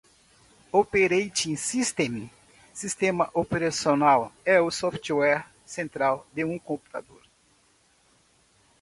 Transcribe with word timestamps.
Operating 0.71 1.55
System 1.55 2.13
(Sistema 2.73 3.25
Operacional) 3.41 4.21
é 4.43 4.59
o 4.59 4.71
software 4.71 5.45
central 5.63 6.25
de 6.33 6.43
um 6.43 6.57
computador. 6.57 7.21